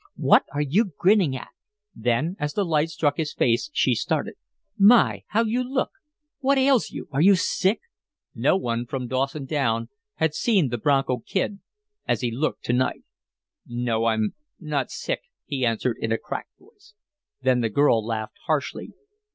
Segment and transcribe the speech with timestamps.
[0.17, 1.51] "What are you grinning at?"
[1.93, 4.33] Then, as the light struck his face, she started.
[4.75, 5.25] "My!
[5.27, 5.91] How you look!
[6.39, 7.07] What ails you?
[7.11, 7.81] Are you sick?"
[8.33, 11.59] No one, from Dawson down, had seen the Bronco Kid
[12.07, 13.03] as he looked to night.
[13.67, 14.05] "No.
[14.05, 16.95] I'm not sick," he answered, in a cracked voice.
[17.43, 18.93] Then the girl laughed harshly.